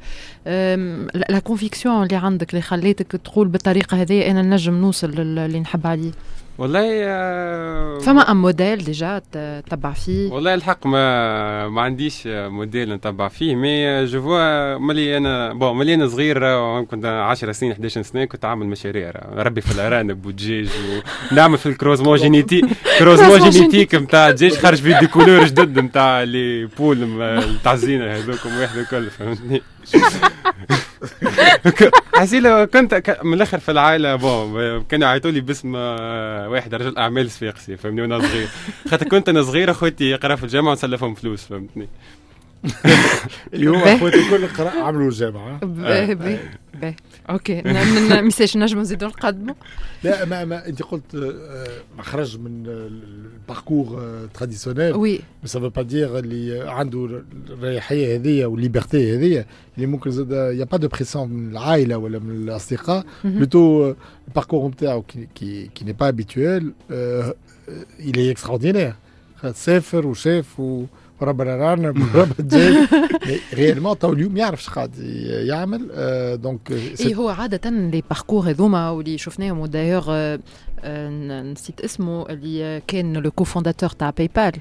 [1.30, 6.12] la conviction اللي عندك اللي خليتك تقول بالطريقة هذه أنا نجم نوصل للي نحب عليه؟
[6.58, 13.27] والله آه فما أم modèle déjà تتبع فيه؟ والله الحق ما ما عنديش موديل نتبع
[13.27, 16.39] فيه mais je vois ملي أنا bon ملي أنا صغير
[16.84, 20.69] كنت 10 سنين 11 سنة كنت عامل مشاريع ربي في الارانب والدجاج
[21.32, 22.62] ونعمل في ال croisement généti
[23.00, 27.08] croisement génétique نتاع الدجاج خرج فيه des couleurs جدد نتاع les poules
[27.63, 29.62] تاع الزينة هذوك واحد الكل فهمتني؟
[32.16, 35.76] حسيلة كنت من الآخر في العائلة bon كانوا يعيطوا لي باسم
[36.52, 38.48] واحد رجل أعمال صفاقسي فهمني وأنا صغير.
[38.90, 41.88] خاطر كنت أنا صغير أخوتي يقرا في الجامعة ونسلفهم فلوس فهمتني.
[43.54, 46.95] اليوم أخوتي الكل قرا عملوا الجامعة باهي باهي
[47.30, 47.62] okay.
[48.22, 49.56] message نجم نزيدو نقدموا.
[50.04, 51.36] لا ما, ما أنت قلت
[52.00, 54.02] خرج من ال parcours
[54.34, 59.45] traditionnel oui mais ça veut pas dire اللي عنده الريحيه هذه وال liberté هذه
[59.76, 63.06] اللي ممكن زاد y a pas de pression من العائلة ولا من الأصدقاء.
[63.24, 63.94] plutôt
[64.28, 65.28] ال parcours نتاعو qui
[65.76, 66.72] qui n'est pas habituel
[68.00, 68.95] il est extraordinaire.
[69.54, 70.86] سافر وشاف و
[71.23, 72.88] ربنا رانا ربنا جاي
[73.55, 75.88] ريالمون تو اليوم يعرف قاعد يعمل
[76.42, 80.37] دونك اي هو عاده لي باركور هذوما واللي شفناهم ودايوغ
[81.53, 84.53] نسيت اسمه اللي كان لو كوفونداتور تاع باي بال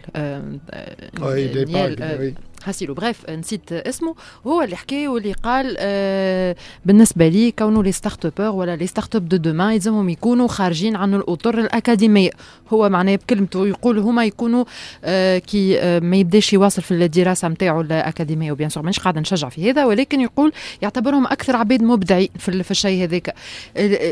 [2.62, 4.14] خاسيلو بريف نسيت اسمه.
[4.46, 9.16] هو اللي حكى واللي قال آه بالنسبة لي كونه لي ستارت ابور ولا لي ستارت
[9.16, 12.30] اب دو دومان يلزمهم يكونوا خارجين عن الأطر الأكاديمية.
[12.72, 14.64] هو معناه بكلمته يقول هما يكونوا
[15.04, 18.52] آه كي آه ما يبداش يواصل في الدراسة نتاعو الأكاديمية.
[18.52, 22.62] و bien sûr مانيش قاعدة نشجع في هذا ولكن يقول يعتبرهم أكثر عباد مبدعين في,
[22.62, 23.34] في الشيء هذاك.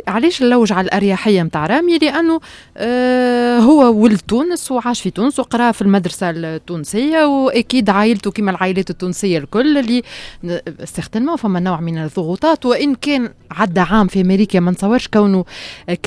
[0.08, 2.40] علاش نلوج على الأريحية نتاع رامي؟ لأنه
[2.76, 8.90] آه هو ولد تونس وعاش في تونس وقرأ في المدرسة التونسية وأكيد عائلته كما العائلات
[8.90, 10.02] التونسية الكل اللي
[10.84, 15.44] certainement فما نوع من الضغوطات وإن كان عدى عام في أمريكا ما نتصورش كونه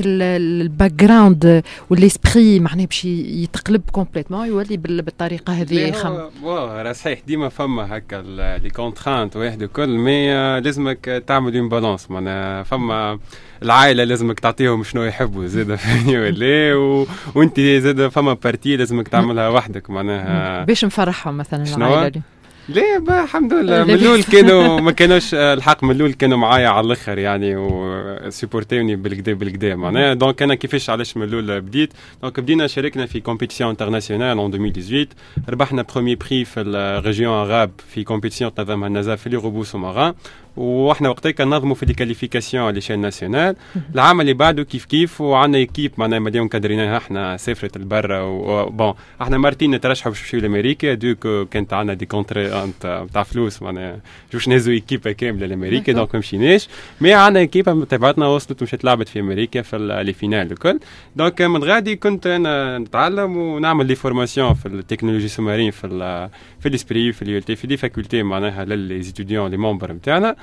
[0.02, 7.50] ال background وال esprit معناه باش يتقلب complètement يولي بالطريقة هذه يخم راه صحيح ديما
[7.50, 8.16] فما هكا
[8.64, 13.20] les contraintes واحد الكل mais لازمك تعمل un balance معناها فما
[13.64, 17.08] العائلة لازمك تعطيهم شنو يحبوا زاد فهمني ولا و...
[17.36, 20.64] وانت زاد فما partie لازمك تعملها وحدك معناها.
[20.64, 22.22] باش نفرحهم مثلا العائلة دي.
[22.70, 23.84] ليه با الحمد لله.
[23.84, 28.96] من الأول كانوا ما كانوش الحق من الأول كانوا معايا على الآخر يعني و supportiوني
[28.96, 30.14] بالكدا بالكدا معناها.
[30.14, 35.08] donc أنا كيفاش علاش من الأول بديت؟ donc بدينا شاركنا في compétition internationale en 2018
[35.50, 40.14] ربحنا premier prix في ال région arabe في compétition تنظمها النزاف في les robots sous-marins
[40.58, 43.56] وإحنا وقتها كنظموا في ال qualification على l'échelle nationale.
[43.96, 48.94] العام اللي بعده كيف كيف وعندنا équipe معناها مليون كادريناها إحنا سافرت لبرا و bon
[49.22, 54.00] إحنا مرتين نترشحوا باش نمشيو لامريكا donc كانت عندنا des contraintes نتاع فلوس معناها.
[54.34, 56.68] باش نهزوا équipe كاملة لأمريكا donc ما مشيناش.
[57.02, 60.80] mais عندنا équipe تبعتنا وصلت ومشيت لعبت في أمريكا في les finales الكل.
[61.16, 66.70] donc من غادي كنت أنا نتعلم ونعمل les formations في ال technologie sous-marine في في
[66.70, 70.36] ال ESPRIT في اليو في des facultés معناها للي les membres نتاعنا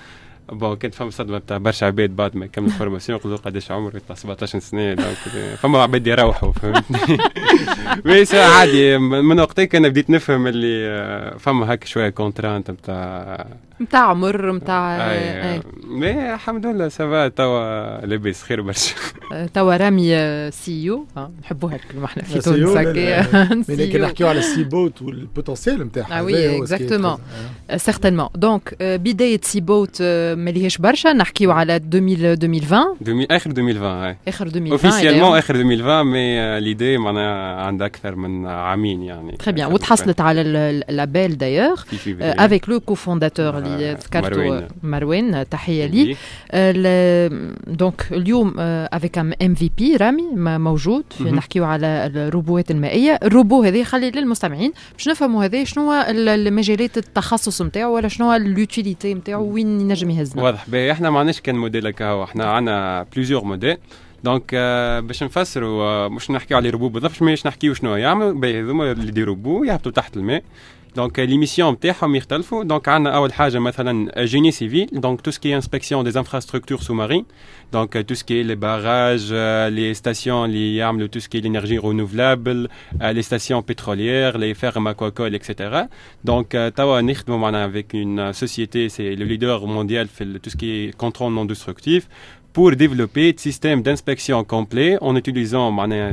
[0.53, 4.17] bon كانت فما صدمة بتاع برشا عباد بعد ما يكملوا formation يقولوا قداش عمرك؟ يطلع
[4.17, 4.97] 17 سنة
[5.57, 7.19] فما عباد يروحوا فهمتني؟
[8.21, 13.47] بس عادي من وقتها كان بديت نفهم اللي فما هكا شوية contrainte بتاع
[13.81, 15.13] نتاع عمر نتاع
[15.89, 18.95] mais الحمد لله ça va توا لاباس خير برشا.
[19.55, 21.07] توا رامي CEO
[21.43, 22.77] نحبوها الكلمة إحنا في تونس
[23.69, 27.19] كي نحكيو على السي بوت والبوتنسيال نتاعها oui exactement
[27.77, 31.13] certainement donc بداية Seabot ماليهاش برشا.
[31.13, 38.15] نحكيو على 2020 آخر 2020 آخر 2020 officiellement آخر 2020 mais l'idée معناها عندها أكثر
[38.17, 39.37] من عامين يعني.
[39.37, 41.83] très bien وتحصلت على ال label دايوغ
[42.21, 46.17] avec le cofondateur اللي ذكرته مروان تحية لي.
[47.67, 51.05] donc اليوم avec MVP رامي موجود.
[51.21, 53.19] نحكيو على ال robots المائية.
[53.23, 58.35] الروبو هذا خلي للمستمعين باش نفهموا هذا شنو هو المجالات التخصص نتاعو ولا شنو هو
[58.35, 60.43] ال utilité نتاعو وين ينجم يهزنا.
[60.43, 60.69] واضح.
[60.69, 62.25] باهي إحنا ما عندناش كان موديل هكا.
[62.25, 63.77] إحنا عندنا plusieurs modèles
[64.25, 64.55] donc
[65.05, 69.35] باش نفسروا مش نحكيو على روبو بالضبط مش نحكيو شنو يعملوا باهي هذوما اللي يديروا
[69.35, 70.43] روبو يهبطوا تحت الماء.
[70.96, 76.04] دونك ليميسيون نتاعهم يختلفوا دونك عندنا اول حاجه مثلا جيني سيفيل دونك تو سكي انسبكسيون
[76.04, 77.26] دي انفراستركتور سو مارين
[77.74, 79.34] دونك تو سكي لي باراج
[79.74, 82.68] لي ستاسيون اللي يعملوا تو سكي لينيرجي رونوفلابل
[83.02, 85.88] لي ستاسيون بتروليير لي فيرم اكواكول اكسيتيرا
[86.24, 91.32] دونك توا نخدموا معنا افيك اون سوسيتي سي لو ليدر مونديال في تو سكي كونترول
[91.32, 92.08] نون ديستركتيف
[92.54, 95.66] pour développer un système d'inspection complet en utilisant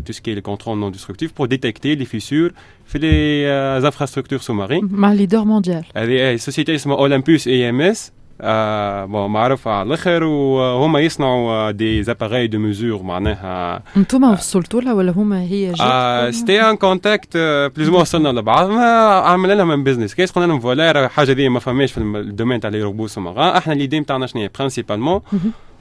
[0.05, 2.53] tout ce qui est le contrôle non destructif pour détecter les fissures
[2.87, 4.89] في les euh, infrastructures sous-marines.
[4.91, 5.85] مع ليدر مونديال.
[5.97, 12.03] هذه سوسيتي اسمها اولمبوس اي ام اس آه بون معروفة على الاخر وهما يصنعوا دي
[12.03, 17.37] زاباري دو ميزور معناها انتم وصلتوا لها ولا هما هي جات آه ستي ان كونتاكت
[17.77, 21.61] بلوز مو وصلنا لبعضنا عملنا لها من بزنس كيس قلنا لهم فوالا حاجه دي ما
[21.61, 25.21] فماش في الدومين تاع لي روبو سوماران احنا ليدي نتاعنا شنو هي برينسيبالمون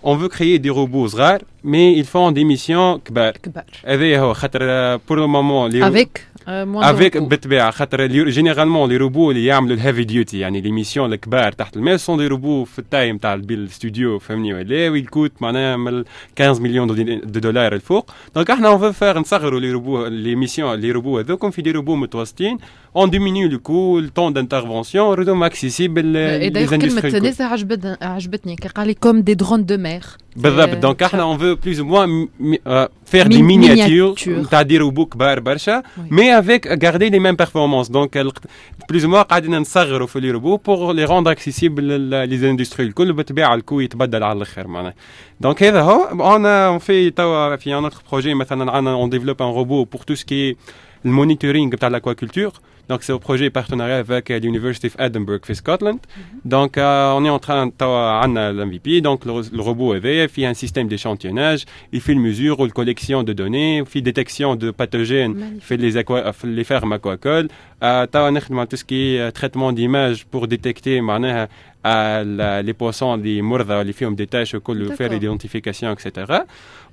[0.05, 3.33] on veut créer des robots rares, mais ils font des missions Kbar.
[3.87, 5.01] Eh euh, Kbar.
[5.01, 5.83] Pour le moment, les...
[5.83, 11.52] Avec افيك بالطبيعه خاطر جينيرالمون لي روبو اللي يعملوا الهيفي ديوتي يعني لي ميسيون الكبار
[11.52, 16.04] تحت الماء سون دي روبو في التاي نتاع الاستوديو فهمني ولا ويكوت معناها من
[16.39, 16.88] 15 مليون
[17.32, 21.52] دو دولار الفوق دونك احنا اون فير نصغروا لي روبو لي ميسيون لي روبو هذوكم
[21.52, 22.58] في دي روبو متوسطين
[22.95, 27.41] اون ديمينيو لو كو التون دانترفونسيون ردهم اكسيسيبل لي كلمه ناس
[28.02, 30.04] عجبتني كي قال لي كوم دي درون دو مير
[30.36, 32.28] بالضبط دونك احنا اون فو بلوز او موان
[33.06, 34.15] فير دي مينياتور
[34.52, 38.17] تاع دي روبو كبار برشا مي افيك غاردي لي ميم بيرفورمانس دونك
[38.89, 43.13] بلوز او موان قاعدين نصغروا في لي روبو بور لي روندر اكسيسيبل لي زاندستري الكل
[43.13, 44.93] بالطبيعه الكو يتبدل على الاخر معناها
[45.41, 49.47] دونك هذا هو انا في توا في ان اوتر بروجي مثلا عندنا اون ديفلوب ان
[49.47, 50.56] روبو بور تو سكي
[51.06, 52.54] المونيتورينغ بتاع الاكواكولتور
[52.89, 55.99] Donc, c'est au projet partenariat avec l'University of Edinburgh في Scotland.
[56.43, 59.02] Donc, euh, on est en train de l'MVP.
[59.02, 62.71] Donc, le, le robot il fait un système d'échantillonnage, il fait une mesure ou une
[62.71, 67.50] collection de données, il fait détection de pathogènes, il fait les, aqua, les fermes aquacoles.
[67.83, 68.08] Euh,
[68.69, 71.48] tout ce qui est traitement d'image pour détecter معناها
[72.62, 76.33] les poissons اللي مرضى اللي فيهم دي تاش وكل faire l'identification etc.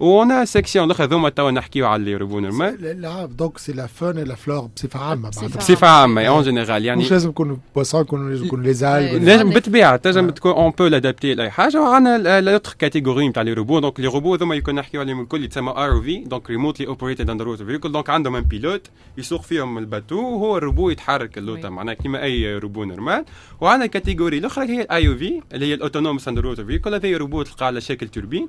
[0.01, 4.15] ونا سيكسيون الاخرى ذوما توا نحكيو على اللي يربون الماء لا donc c'est la faune
[4.19, 6.21] la flore بصفة عامة بصفة عامة.
[6.21, 10.51] en général يعني مش لازم يكونوا poissons يكونوا يكونوا les algues لازم بالطبيعة تنجم تكون
[10.51, 11.81] on peut l'adapter لأي حاجة.
[11.81, 15.71] وعندنا l'autre catégorie نتاع les robots donc les robots ذوما يكون نحكيو عليهم الكل يتسمى
[15.71, 18.87] ROV donc remotely operated underwater vehicle donc عندهم un pilote
[19.17, 23.25] يسوق فيهم ال bateau وهو الروبو يتحرك اللوطه معناها كيما أي robot normal
[23.61, 27.43] وعندنا ال catégorie الأخرى هي ال AUV اللي هي ال autonomous underwater vehicle هذا روبو
[27.43, 28.47] تلقى على شكل torpille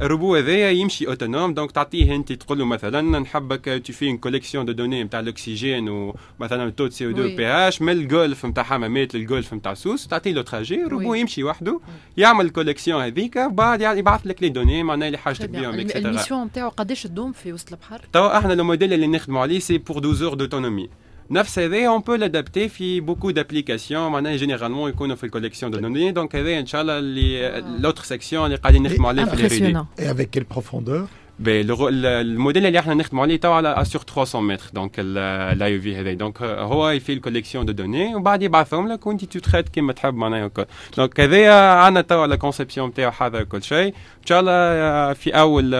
[0.00, 1.54] الروبو هذايا يمشي autonome.
[1.54, 6.70] donc تعطيه أنت تقول له مثلا نحبك في une collection de données نتاع الأكسجين ومثلا
[6.70, 10.84] taux CO2 pH من ال golfe نتاع حمامات لل golfe نتاع سوس تعطيه له trajet
[10.84, 11.80] ال robot يمشي وحده
[12.16, 16.04] يعمل ال collection هذيك بعد يبعث لك les données معناها اللي حاجتك بهم extra ال
[16.04, 19.98] mission نتاعو قداش تدوم في وسط البحر؟ توا إحنا الموديل اللي نخدموا عليه c'est pour
[19.98, 20.88] 12 heures d'autonomie
[21.31, 26.11] نفس هذا on peut l'adapter في beaucoup d'applications معناها généralement يكونوا في الكوليكسيون دو دوني
[26.11, 30.01] دونك هذا ان شاء الله اللي لوتر سيكسيون اللي قاعدين نخدموا عليه في الريدي et
[30.01, 31.07] avec quelle profondeur
[31.47, 36.41] الموديل اللي احنا نخدموا عليه توا على سور 300 متر دونك الاي في هذا دونك
[36.41, 40.51] هو يفي الكوليكسيون دو دوني وبعد يبعثهم لك وانت تتخيل كيما تحب معناها
[40.97, 45.73] دونك هذايا عندنا توا لا كونسيبسيون نتاعو حاضر كل شيء ان شاء الله في اول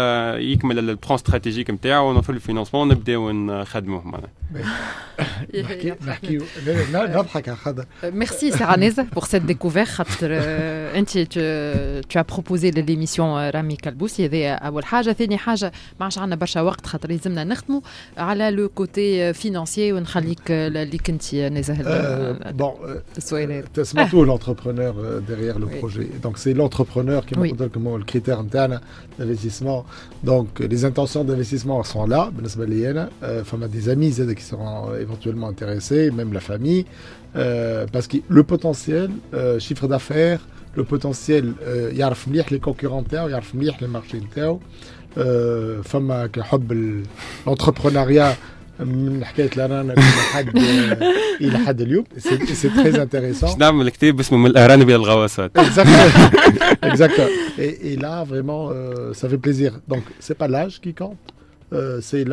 [0.44, 4.30] يكمل البلان استراتيجيك نتاعو ونوصل الفينانسمون نبداو نخدموه معناها
[5.56, 6.40] نحكي نحكي
[6.94, 10.30] نضحك على خاطر ميرسي سي نيزا بور سيت ديكوفير خاطر
[10.98, 16.62] انت تو بروبوزي ليميسيون رامي كالبوسي هذا اول حاجه ثاني حاجه ما عادش عندنا برشا
[16.62, 17.82] وقت خاطر لازمنا نخدموا
[18.18, 21.78] على لو كوتي فينانسيي ونخليك اللي كنت نزه
[22.52, 22.74] بون
[23.84, 24.94] سمعتوا l'entrepreneur
[25.30, 28.80] derrière le projet donc c'est l'entrepreneur qui m'a dit comment le critère interne
[29.18, 29.86] d'investissement
[30.24, 33.10] donc les intentions d'investissement sont là بالنسبه لي انا
[33.44, 36.86] فما des amis qui seront éventuellement intéressés même la famille
[37.34, 39.10] parce que le potentiel
[39.60, 40.42] chiffre d'affaires
[40.76, 41.54] le potentiel
[41.92, 44.60] يعرف مليح les concurrents نتاعو يعرف مليح les marchés نتاعو
[45.84, 47.04] فما كحب
[47.48, 48.36] l'entrepreneuriat
[48.80, 50.58] من حكايه لارانا لحد
[51.42, 52.38] الى حد اليوم سي
[52.70, 55.52] تري انتريسون باش نعمل كتاب اسمه من الارانب الى الغواصات
[56.86, 61.18] exactement et, et là vraiment euh, ça fait plaisir donc c'est pas l'âge qui compte
[61.74, 62.24] euh, c'est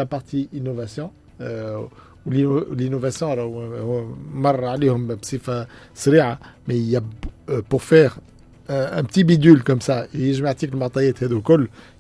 [1.42, 1.82] Euh,
[2.28, 4.04] l'innovation euh, euh,
[6.68, 7.02] mais il y a
[7.68, 8.20] pour faire
[8.70, 10.80] un petit bidule comme ça et je m'article le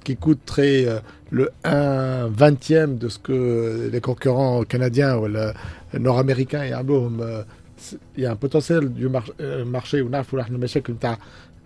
[0.04, 0.86] qui coûterait
[1.32, 5.28] le 1 vingtième de ce que les concurrents canadiens ou
[5.98, 6.72] nord-américains et
[8.16, 10.10] il y a un potentiel du marché ou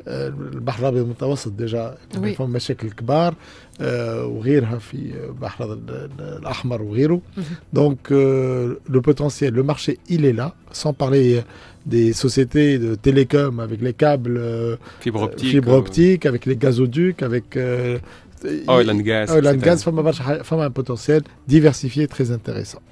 [0.06, 1.94] البحر الابيض المتوسط ديجا
[2.38, 3.34] فهم مشاكل كبار
[4.22, 5.78] وغيرها في البحر
[6.20, 7.20] الاحمر وغيره
[7.72, 8.12] دونك
[8.88, 11.42] لو بوتنسيال لو مارشي il est là sans parler
[11.86, 14.40] des sociétés de télécom avec les câbles
[15.00, 20.02] fibre optique, fibre optique avec les gazoducs avec oil and gas oil and gas فما
[20.02, 22.82] برشا فما un potentiel diversifié très intéressant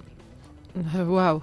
[0.98, 1.40] واو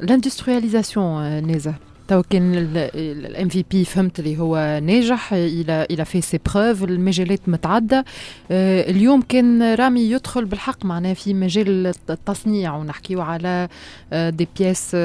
[0.00, 1.74] l'industrialisation نيزا
[2.09, 2.53] تو كان
[2.95, 8.05] الام في بي فهمت اللي هو ناجح إلى إلى في سي بروف المجالات متعدده
[8.51, 13.69] اليوم كان رامي يدخل بالحق معناه في مجال التصنيع ونحكيو على
[14.13, 14.95] دي بياس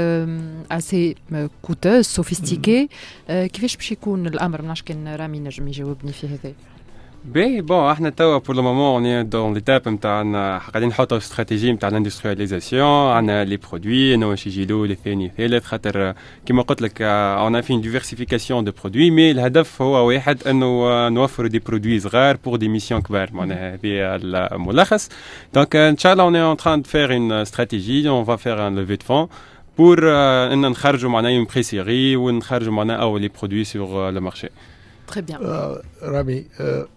[0.71, 1.15] اسي
[1.63, 2.89] كوتوز سوفيستيكي
[3.29, 6.53] كيفاش باش يكون الأمر؟ ما كان رامي نجم يجاوبني في هذا.
[7.26, 11.90] باهي بون احنا توا بور لو مومون اون دون ليتاب نتاعنا قاعدين نحطوا استراتيجي نتاع
[11.90, 16.14] الاندسترياليزاسيون عندنا لي برودوي انه باش يجي الاول الثاني الثالث خاطر
[16.46, 21.60] كيما قلت لك اون في ديفرسيفيكاسيون دو برودوي مي الهدف هو واحد انه نوفروا دي
[21.60, 24.16] برودوي صغار بور دي ميسيون كبار معناها هذه
[24.54, 25.10] الملخص
[25.54, 28.76] دونك ان شاء الله اون اون تران دو فير اون استراتيجي اون فا فير ان
[28.80, 29.28] لوفي دو فون
[29.78, 30.12] بور
[30.54, 34.50] ان نخرجوا معناها اون بري سيري ونخرجوا معناها اول لي برودوي سور لو مارشي
[35.07, 36.45] très bien رامي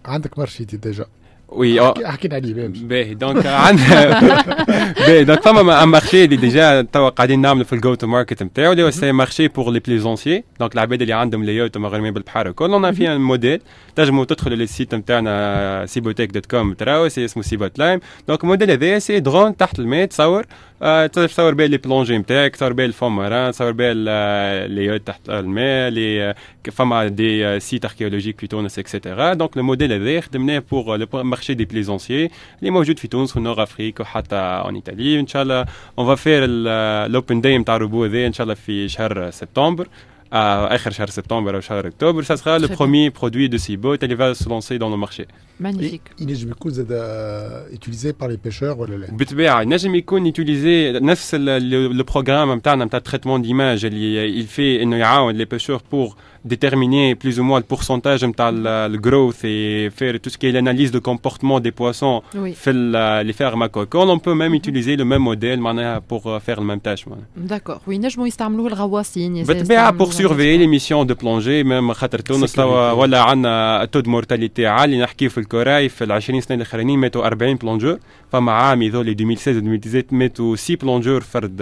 [0.06, 1.06] عندك marché déjà.
[1.50, 4.20] oui حكينا عليه باهي donc عندنا
[5.08, 8.84] باهي donc فما un marché اللي déjà توا قاعدين نعملوا في ال go-to-market نتاعو اللي
[8.84, 12.72] هو c'est marché pour les plaisanciers donc العباد اللي عندهم les yachts مغرمين بالبحر الكل.
[12.72, 13.62] on fait un modèle
[13.96, 19.00] تنجموا تدخلوا لل site نتاعنا seabotech.com تراو c'est اسمه Seabot Lime donc ال modèle هذايا
[19.00, 20.46] c'est drone تحت الماء تصور.
[21.14, 23.94] تصور بها les plongées نتاعك تصور بها ال fond marin تصور بها
[24.68, 26.36] les تحت الماء لي
[26.72, 31.08] فما des sites archéologiques في تونس et cetera donc ال modèle هذا خدمناه pour le
[31.14, 35.66] marché des plaisanciers اللي موجود في تونس و nord-Afrique وحتى en Italie ان شاء الله
[36.00, 39.88] on va faire ال open day نتاع الروبو هذا ان شاء الله في شهر سبتمبر
[40.33, 44.15] à اخر شهر سبتمبر او شهر اكتوبر ça sera le premier produit de Cibot qui
[44.15, 45.27] va se lancer dans le marché
[45.61, 46.93] magnifique ينجم يكون زاد
[47.73, 52.99] utilisé par les pêcheurs ولا لا بالطبيعه ينجم يكون utilisé نفس لو بروغرام نتاعنا نتاع
[52.99, 57.65] تريتمون ديماج اللي il fait انه يعاون les pêcheurs pour déterminer plus ou moins le
[57.65, 62.23] pourcentage de le growth et faire tout ce qui est l'analyse de comportement des poissons
[62.35, 62.55] oui.
[63.29, 64.11] les fermes aquacoles.
[64.17, 64.63] On peut même mm -hmm.
[64.63, 65.61] utiliser le même modèle
[66.11, 67.05] pour faire la même tâche.
[67.53, 67.81] D'accord.
[67.89, 73.21] Oui, نجموا يستعملوه الغواصين بالطبيعة pour surveiller les missions de plongée même خاطر تونس ولا
[73.21, 77.55] عندنا تو دو مورتاليتي عالي نحكي في الكوراي في ال 20 سنة الأخرانيين ماتوا 40
[77.55, 77.99] بلونجور
[78.33, 81.57] فما عام يذول 2016 2017 ماتوا 6 بلونجور فرد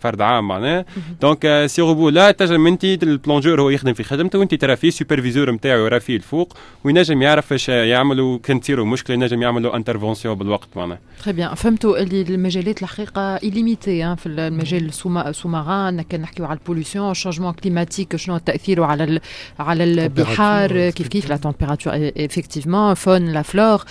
[0.00, 0.84] فرد عام معناها
[1.20, 5.51] دونك سي روبو لا تنجم انت البلونجور هو يخدم في خدمته وانت ترى فيه سوبرفيزور
[5.51, 10.67] نتاعو يرى فيه الفوق وينجم يعرف إيش يعملوا كان تصيروا مشكلة ينجم يعملوا انترفونسيون بالوقت
[10.75, 16.59] معناها très bien فهمتوا اللي المجالات الحقيقة illimités في المجال ال sous-marin كان نحكيو على
[16.59, 19.19] ال pollution ال changement climatique شنو تأثيره على
[19.59, 23.85] على البحار كيف كيف la température effectivement faune la flore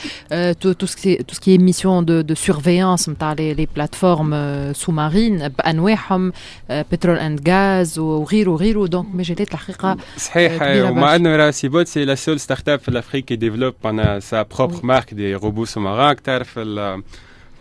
[0.61, 3.55] tout, tout ce qui est, tout ce qui est mission de, de surveillance نتاع les,
[3.55, 4.34] les plateformes
[4.74, 6.32] sous-marines بأنواعهم
[6.70, 12.14] بترول and gas وغيره وغيره donc مجالات الحقيقة صحيح ومع إنه راسي peut-être c'est la
[12.14, 13.89] seule start-up في l'Afrique qui développe
[14.21, 16.14] sa propre marque des robots sous-marins.
[16.25, 16.59] تعرف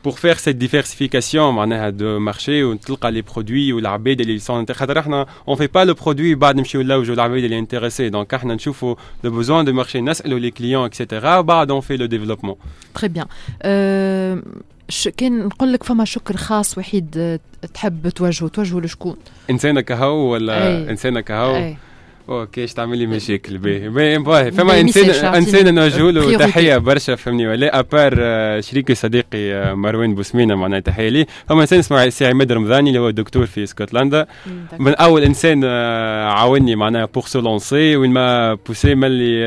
[0.03, 4.71] pour faire cette diversification معناها de marché وتلقى les produits والعباد اللي sont.
[4.71, 8.55] خاطر إحنا on fait pas le produit بعد نمشيو نلوجوا العباد اللي انتريسي دونك إحنا
[8.55, 8.95] نشوفوا
[9.25, 12.57] le besoin de marché نسالوا les clients etc وبعد fait le développement.
[12.99, 13.25] Très bien.
[13.65, 14.41] Euh...
[15.17, 17.39] كان نقول لك فما شكر خاص وحيد
[17.73, 19.17] تحب توجهه توجهه لشكون؟
[19.49, 20.89] انسانك هو ولا.
[20.89, 21.73] انسانك هو؟
[22.29, 27.47] OK إيش تعمل لي مشاكل باهي باهي فما انسان انسان نوجه له تحية برشا فهمني.
[27.47, 28.15] ولا ابار
[28.61, 31.25] شريكي صديقي مروان بوسمينة معناها تحية لي.
[31.49, 34.27] فما إنسان اسمه سي عماد رمضاني اللي هو دكتور في اسكتلندا.
[34.79, 39.45] من أول إنسان عاوني معناها pour se lancer و il m'a poussé ملي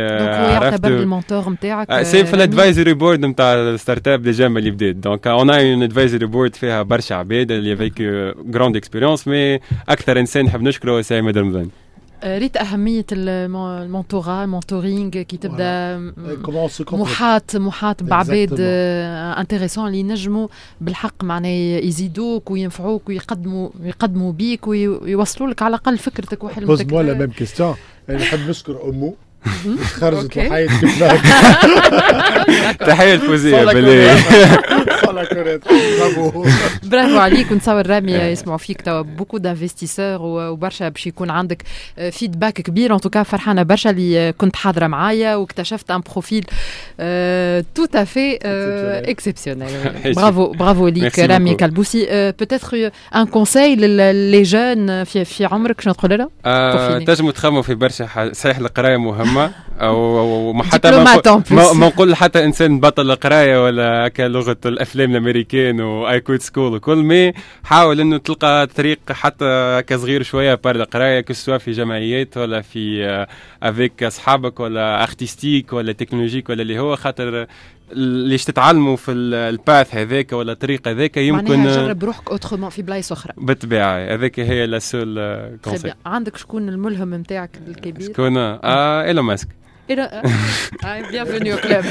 [0.54, 4.96] عرفت ال mentor نتاعك c'est vrai ال advisory board نتاع ال start-up déjà ملي بديت.
[4.96, 8.02] donc on a un advisory board فيها برشا عباد اللي avec
[8.46, 11.70] grande expérience mais أكثر إنسان نحب نشكره سي عماد رمضاني.
[12.24, 16.12] ريت أهمية ال mentorat ال mentoring كي تبدا
[16.92, 18.56] محاط محاط بعباد
[19.38, 20.48] intéressants اللي ينجموا
[20.80, 27.14] بالحق معناه يزيدوك وينفعوك ويقدموا يقدموا بيك ويوصلوا لك على الأقل فكرتك وحلمتك pose-moi la
[27.14, 27.74] même question
[28.10, 29.14] نحب نشكر أمو
[29.84, 30.70] خرجت وحيت
[32.80, 34.16] تحية الفوزية بالله
[36.82, 38.82] برافو عليك ونتصور رامي يسمعوا فيك.
[38.82, 41.62] توا beaucoup d'investisseurs وبرشا باش يكون عندك
[42.10, 42.94] feedback كبير.
[42.94, 46.44] en tout cas فرحانة برشا اللي كنت حاضرة معايا واكتشفت un profil
[47.74, 48.38] tout à fait
[49.10, 55.94] exceptionnel برافو برافو ليك رامي كالبوسي peut-être un conseil les jeunes في في عمرك شنو
[55.94, 59.50] تقول لها؟ تنجموا تخموا في برشا صحيح القراية مهمة.
[59.80, 60.90] أو حتى
[61.50, 66.74] ما نقول حتى إنسان بطل القراية ولا هكا لغة الأفلام الامريكان و I quit school
[66.74, 67.32] وكل mais
[67.64, 71.72] حاول إنه تلقى طريق حتى هكا صغير شوية à part القرايه que ce soit في
[71.72, 73.26] جمعيات ولا في
[73.62, 77.46] avec أصحابك ولا artistique ولا technologique ولا اللي هو خاطر
[77.92, 82.82] ليش تتعلموا في ال path هذاك ولا الطريق هذاك يمكن معناها جرب روحك autrement في
[82.82, 85.18] بلايص أخرى بالطبيعه هذاك هي la seule
[86.06, 89.59] عندك شكون الملهم نتاعك الكبير؟ شكون؟ آه إيلون ماسك
[91.11, 91.85] bienvenue au club.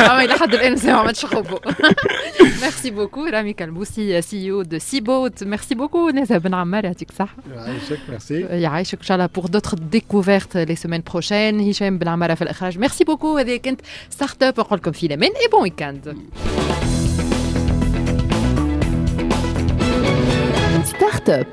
[0.00, 1.58] إلى حد الآن ما عملتش خوفو.
[2.62, 7.36] ميرسي بوكو رامي كالبوسي سي او دو سيبوت ميرسي بوكو نزه بن عمار يعطيك الصحة.
[7.54, 8.40] يعيشك ميرسي.
[8.40, 12.78] يعيشك إن شاء الله بور دوتر ديكوفيرت لي سيمين بروشين هشام بن عمارة في الإخراج
[12.78, 13.80] ميرسي بوكو هذه كانت
[14.10, 16.18] ستارت اب نقول لكم في الأمان اي بون ويكاند.
[20.84, 21.46] ستارت اب